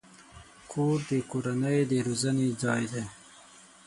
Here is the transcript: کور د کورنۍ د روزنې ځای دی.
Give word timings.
کور 0.71 0.97
د 1.09 1.11
کورنۍ 1.31 1.79
د 1.89 1.91
روزنې 2.07 2.47
ځای 2.61 2.83
دی. 2.91 3.03